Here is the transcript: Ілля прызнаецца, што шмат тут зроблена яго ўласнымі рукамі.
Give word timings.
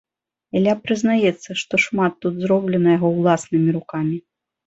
Ілля 0.59 0.73
прызнаецца, 0.85 1.57
што 1.63 1.81
шмат 1.85 2.13
тут 2.27 2.33
зроблена 2.45 2.89
яго 2.97 3.09
ўласнымі 3.17 3.69
рукамі. 3.79 4.17